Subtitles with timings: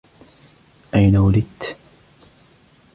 [0.93, 1.63] اين ولدت؟